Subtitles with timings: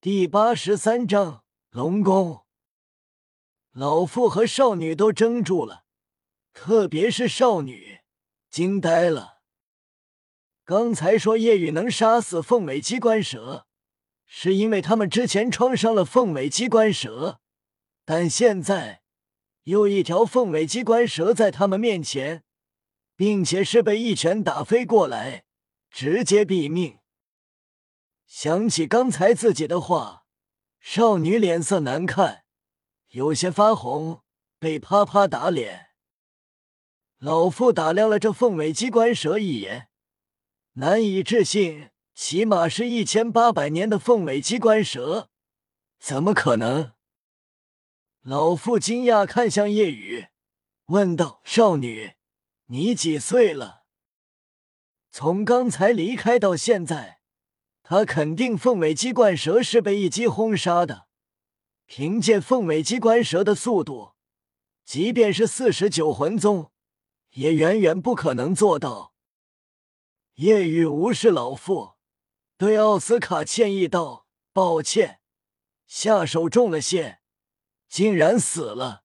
[0.00, 2.44] 第八十三章龙宫。
[3.72, 5.86] 老妇和少女都怔住了，
[6.52, 7.98] 特别是少女，
[8.48, 9.40] 惊呆了。
[10.64, 13.66] 刚才说叶雨能杀死凤尾机关蛇，
[14.24, 17.40] 是因为他们之前创伤了凤尾机关蛇，
[18.04, 19.02] 但现在
[19.64, 22.44] 又一条凤尾机关蛇在他们面前，
[23.16, 25.42] 并且是被一拳打飞过来，
[25.90, 26.97] 直接毙命。
[28.28, 30.26] 想起刚才自己的话，
[30.80, 32.44] 少女脸色难看，
[33.08, 34.22] 有些发红，
[34.58, 35.86] 被啪啪打脸。
[37.16, 39.88] 老妇打量了这凤尾机关蛇一眼，
[40.74, 45.30] 难以置信，起码是一千八百年的凤尾机关蛇，
[45.98, 46.92] 怎么可能？
[48.20, 50.26] 老妇惊讶看向叶雨，
[50.86, 52.12] 问道：“少女，
[52.66, 53.84] 你几岁了？
[55.10, 57.16] 从刚才离开到现在？”
[57.90, 61.08] 他肯定凤尾鸡冠蛇是被一击轰杀的。
[61.86, 64.12] 凭借凤尾鸡冠蛇的速度，
[64.84, 66.70] 即便是四十九魂宗，
[67.30, 69.14] 也远远不可能做到。
[70.34, 71.94] 叶雨无视老妇，
[72.58, 75.20] 对奥斯卡歉意道：“抱歉，
[75.86, 77.20] 下手重了些，
[77.88, 79.04] 竟然死了。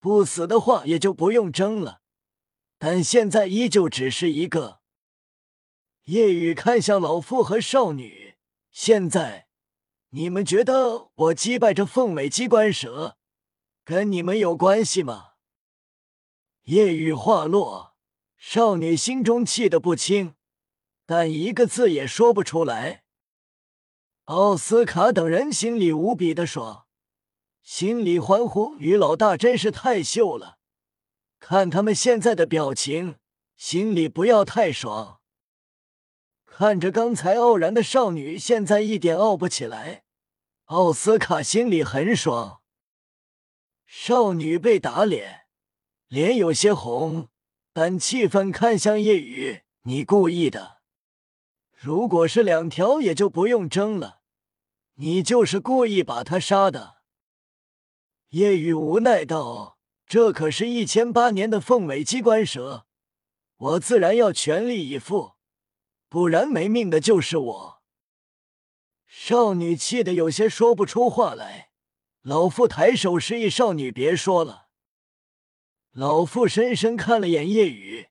[0.00, 2.00] 不死的话，也就不用争了。
[2.78, 4.77] 但现在依旧只是一个。”
[6.08, 8.36] 夜雨看向老妇和少女，
[8.70, 9.46] 现在
[10.08, 13.18] 你们觉得我击败这凤尾机关蛇，
[13.84, 15.32] 跟你们有关系吗？
[16.62, 17.94] 夜雨话落，
[18.38, 20.34] 少女心中气得不轻，
[21.04, 23.04] 但一个字也说不出来。
[24.24, 26.86] 奥斯卡等人心里无比的爽，
[27.62, 30.56] 心里欢呼：于老大真是太秀了！
[31.38, 33.16] 看他们现在的表情，
[33.58, 35.17] 心里不要太爽。
[36.58, 40.02] 看着刚才傲然的少女，现在一点傲不起来。
[40.64, 42.62] 奥斯卡心里很爽。
[43.86, 45.42] 少女被打脸，
[46.08, 47.28] 脸有些红，
[47.72, 50.78] 但气愤看向夜雨：“你故意的。
[51.76, 54.18] 如果是两条，也就不用争了。
[54.94, 56.96] 你就是故意把他杀的。”
[58.30, 59.78] 夜雨无奈道
[60.08, 62.88] ：“这可是一千八年的凤尾机关蛇，
[63.58, 65.34] 我自然要全力以赴。”
[66.08, 67.82] 不然没命的就是我。
[69.06, 71.68] 少女气得有些说不出话来。
[72.22, 74.68] 老妇抬手示意少女别说了。
[75.92, 78.08] 老妇深深看了眼叶雨，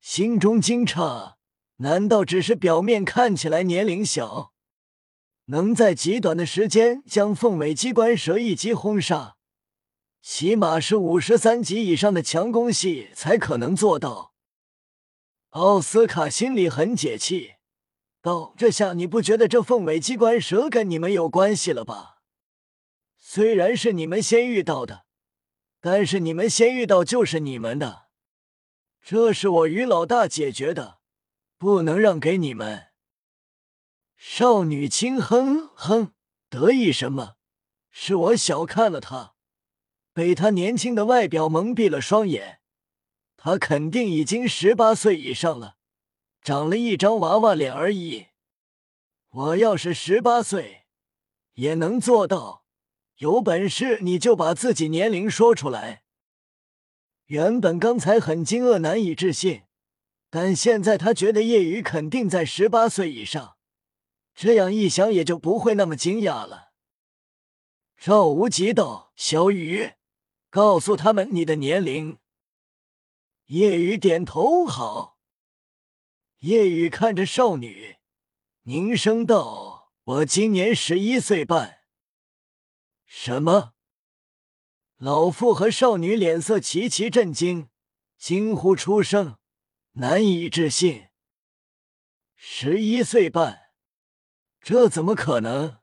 [0.00, 1.34] 心中惊诧：
[1.76, 4.52] 难道只是表面看起来年龄小，
[5.46, 9.36] 能在极短的时间将凤尾机关蛇一击轰杀？
[10.22, 14.32] 起码是五十三级以上的强攻系才可能做到。
[15.50, 17.54] 奥斯卡心里很解气，
[18.20, 22.18] 道：“这下你不觉得这凤尾机关蛇跟你们有关系了吧？
[23.16, 25.06] 虽然是你们先遇到的，
[25.80, 28.08] 但是你们先遇到就是你们的，
[29.02, 30.98] 这是我于老大解决的，
[31.56, 32.88] 不能让给你们。”
[34.14, 36.12] 少女轻哼哼，
[36.50, 37.36] 得意什么？
[37.90, 39.34] 是我小看了他，
[40.12, 42.60] 被他年轻的外表蒙蔽了双眼。
[43.40, 45.76] 他肯定已经十八岁以上了，
[46.42, 48.26] 长了一张娃娃脸而已。
[49.30, 50.86] 我要是十八岁，
[51.54, 52.64] 也能做到。
[53.18, 56.02] 有本事你就把自己年龄说出来。
[57.26, 59.62] 原本刚才很惊愕，难以置信，
[60.30, 63.56] 但现在他觉得叶雨肯定在十八岁以上，
[64.34, 66.72] 这样一想也就不会那么惊讶了。
[67.96, 69.92] 赵无极道：“小雨，
[70.50, 72.18] 告诉他们你的年龄。”
[73.48, 75.18] 夜雨点头，好。
[76.40, 77.96] 夜雨看着少女，
[78.64, 81.80] 凝声道：“我今年十一岁半。”
[83.06, 83.72] 什么？
[84.98, 87.70] 老妇和少女脸色齐齐震惊，
[88.18, 89.38] 惊呼出声，
[89.92, 91.08] 难以置信
[92.36, 93.70] ：“十一岁半？
[94.60, 95.78] 这怎么可能？”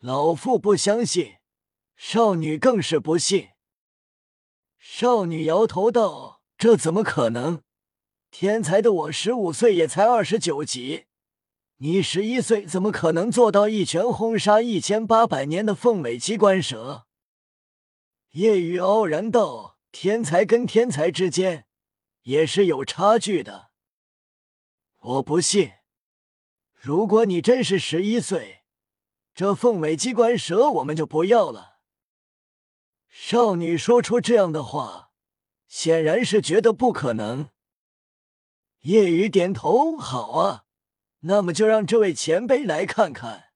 [0.00, 1.36] 老妇不相信，
[1.96, 3.49] 少女更是不信。
[4.82, 7.62] 少女摇头道：“这怎么可能？
[8.30, 11.04] 天才的我十五岁也才二十九级，
[11.76, 17.04] 你十一岁怎么可能做到一拳轰杀一千八百年的凤尾机关蛇？”
[18.32, 21.66] 夜雨傲然道：“天才跟天才之间
[22.22, 23.68] 也是有差距的。
[25.00, 25.72] 我不信，
[26.72, 28.62] 如果你真是十一岁，
[29.34, 31.68] 这凤尾机关蛇我们就不要了。”
[33.10, 35.10] 少女说出这样的话，
[35.66, 37.50] 显然是觉得不可能。
[38.82, 40.64] 叶雨点头：“好啊，
[41.20, 43.50] 那么就让这位前辈来看看。”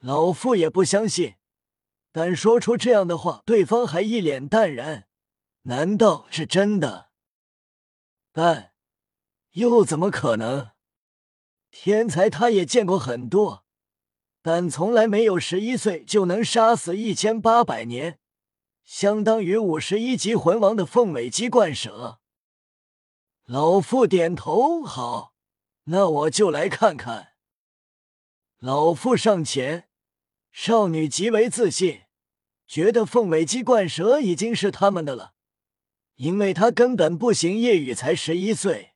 [0.00, 1.36] 老妇也不相信。
[2.12, 5.08] 但说出这样的话，对方还一脸淡然，
[5.62, 7.10] 难道是真的？
[8.30, 8.72] 但
[9.52, 10.70] 又怎么可能？
[11.70, 13.64] 天才他也见过很多，
[14.42, 18.20] 但从来没有十一岁就能杀死一千八百年，
[18.84, 22.20] 相当于五十一级魂王的凤尾鸡冠蛇。
[23.46, 25.34] 老妇点头，好，
[25.84, 27.32] 那我就来看看。
[28.58, 29.88] 老妇上前，
[30.52, 32.02] 少女极为自信，
[32.66, 35.32] 觉得凤尾鸡冠蛇已经是他们的了，
[36.16, 37.56] 因为他根本不行。
[37.58, 38.92] 叶雨才十一岁。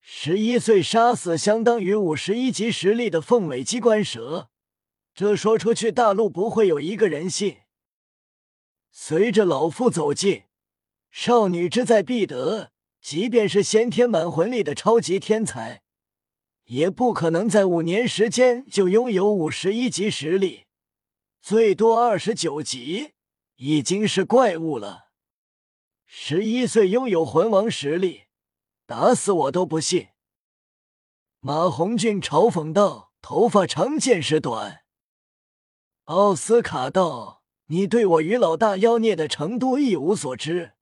[0.00, 4.48] 十一岁杀死相当于五十一级实力的凤尾机关蛇，
[5.14, 7.58] 这说出去大陆不会有一个人信。
[8.90, 10.44] 随着老夫走近，
[11.10, 15.82] 少女志在必得，即便是先天满魂力的超级天才，
[16.64, 20.66] 也不可能在五年时间就拥有五十一级实力，
[21.40, 23.12] 最多二十九级
[23.56, 25.08] 已经是怪物了。
[26.06, 28.24] 十一岁拥有魂王实力。
[28.86, 30.08] 打死我都不信！
[31.40, 34.82] 马红俊嘲讽道：“头发长见识短。”
[36.04, 37.37] 奥斯卡道
[37.68, 40.72] ：“你对我与老大妖孽的程度一无所知。”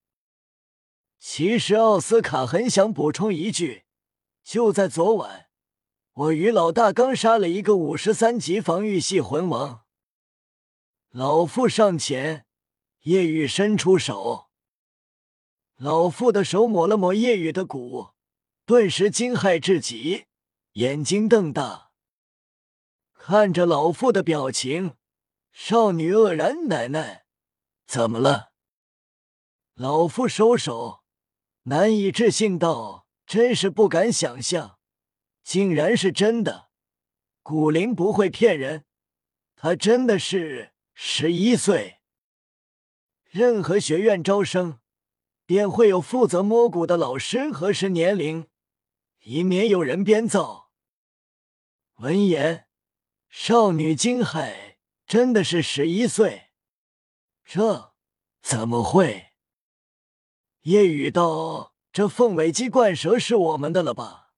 [1.19, 3.85] 其实奥斯卡很想补充一句
[4.45, 5.47] ：“就在昨晚，
[6.13, 9.85] 我与老大刚杀了一个五十三级防御系魂王。”
[11.11, 12.45] 老妇上前，
[13.03, 14.49] 叶雨伸出手。
[15.77, 18.09] 老妇的手抹了抹叶雨的骨，
[18.65, 20.27] 顿时惊骇至极，
[20.73, 21.91] 眼睛瞪大，
[23.15, 24.95] 看着老妇的表情，
[25.59, 27.25] 少女愕然：“奶奶，
[27.87, 28.53] 怎么了？”
[29.73, 31.03] 老夫收手，
[31.63, 34.79] 难以置信道：“真是不敢想象，
[35.43, 36.69] 竟然是真的！
[37.43, 38.85] 古灵不会骗人，
[39.57, 42.01] 他真的是十一岁。
[43.25, 44.79] 任何学院招生。”
[45.47, 48.49] 便会有负责摸骨的老师核实年龄，
[49.21, 50.73] 以免有人编造。
[51.99, 52.67] 闻言，
[53.29, 54.66] 少女惊骇
[55.07, 56.51] ：“真的是十一岁？
[57.45, 57.95] 这
[58.43, 59.33] 怎么会？”
[60.63, 64.33] 叶雨道：“这凤尾鸡冠蛇是我们的了吧？”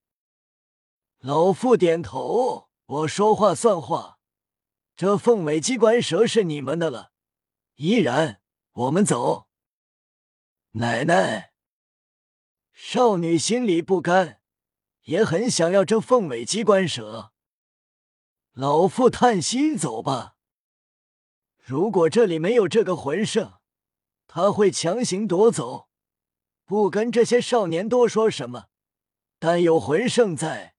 [1.19, 4.19] 老妇点头：“我说话算话，
[4.95, 7.11] 这凤尾鸡冠蛇是你们的了。
[7.75, 8.41] 依然，
[8.71, 9.49] 我们走。”
[10.73, 11.53] 奶奶，
[12.71, 14.41] 少女心里不甘，
[15.05, 17.33] 也很想要这凤尾机关蛇。
[18.51, 20.35] 老妇叹息：“走吧。
[21.69, 23.59] 如果这里没有这个魂圣，
[24.25, 25.87] 他会强行夺走，
[26.65, 28.69] 不跟这些少年多说什么。
[29.37, 30.73] 但有魂圣在，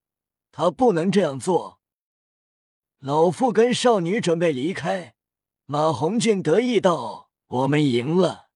[0.50, 1.78] 他不能这样做。”
[2.98, 5.14] 老妇跟少女准备离开，
[5.66, 8.48] 马红俊得意道：“我们赢了。”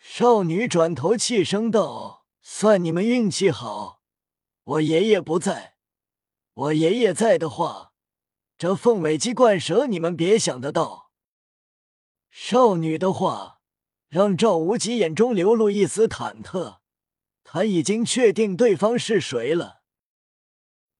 [0.00, 4.00] 少女转头气声道：“算你们运气好，
[4.64, 5.76] 我爷爷不在。
[6.54, 7.92] 我爷爷在的话，
[8.56, 11.00] 这凤尾鸡冠蛇你们别想得到。”
[12.34, 13.60] 少女的话
[14.08, 16.78] 让赵无极眼中流露一丝忐忑，
[17.44, 19.82] 他已经确定对方是谁了。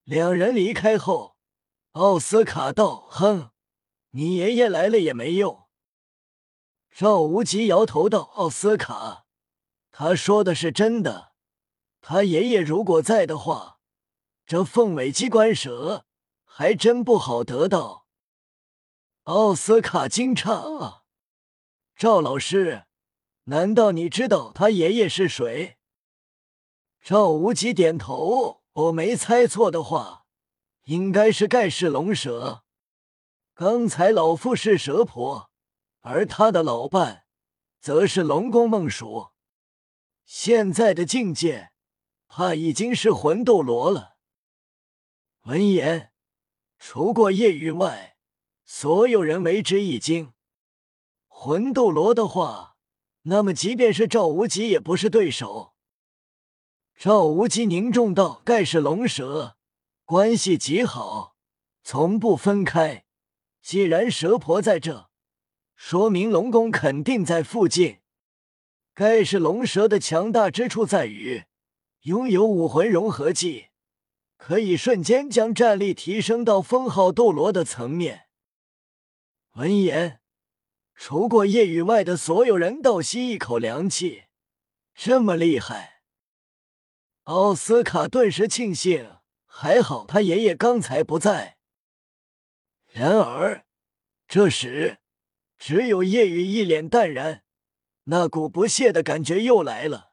[0.04, 1.38] 两人离开后，
[1.92, 3.50] 奥斯卡道：“哼，
[4.10, 5.66] 你爷爷来了也没用。”
[6.94, 9.24] 赵无极摇头道：“奥斯卡，
[9.90, 11.32] 他说的是真的。
[12.02, 13.78] 他爷爷如果在的话，
[14.44, 16.04] 这凤尾机关蛇
[16.44, 18.06] 还真不好得到。”
[19.24, 20.50] 奥斯卡惊诧
[20.82, 21.01] ：“啊，
[22.02, 22.86] 赵老师，
[23.44, 25.78] 难道你知道他爷爷是谁？”
[27.00, 30.26] 赵无极点头：“我没猜错的话，
[30.86, 32.64] 应该是盖世龙蛇。
[33.54, 35.52] 刚才老妇是蛇婆。”
[36.02, 37.26] 而他的老伴，
[37.78, 39.28] 则是龙宫梦鼠，
[40.24, 41.70] 现在的境界，
[42.26, 44.16] 怕已经是魂斗罗了。
[45.42, 46.12] 闻言，
[46.80, 48.16] 除过叶雨外，
[48.64, 50.32] 所有人为之一惊。
[51.44, 52.76] 魂斗罗的话，
[53.22, 55.74] 那么即便是赵无极也不是对手。
[56.96, 59.56] 赵无极凝重道：“盖世龙蛇
[60.04, 61.34] 关系极好，
[61.82, 63.06] 从不分开。
[63.60, 65.10] 既然蛇婆在这。”
[65.74, 68.02] 说明龙宫肯定在附近。
[68.94, 71.46] 盖世龙蛇的强大之处在于
[72.02, 73.70] 拥有武魂融合技，
[74.36, 78.28] 可以瞬间将战力提升到封号斗罗的层面。
[79.54, 80.20] 闻言，
[81.04, 84.26] 除过叶雨外的所有人倒吸一口凉气。
[84.94, 86.04] 这么厉害！
[87.24, 91.58] 奥斯卡顿时庆幸，还好他爷爷刚才不在。
[92.86, 93.66] 然而，
[94.28, 95.00] 这时
[95.58, 97.42] 只有夜雨一脸淡然，
[98.04, 100.12] 那股不屑的感觉又来了，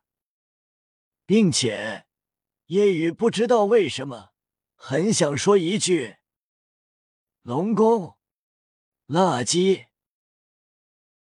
[1.27, 2.07] 并且
[2.65, 4.31] 夜雨不知道为什么
[4.73, 6.15] 很想说一句
[7.43, 8.17] ：“龙宫，
[9.05, 9.85] 垃圾。”